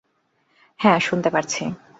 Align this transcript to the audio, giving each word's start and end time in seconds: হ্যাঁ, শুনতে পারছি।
হ্যাঁ, 0.79 0.99
শুনতে 0.99 1.29
পারছি। 1.29 1.63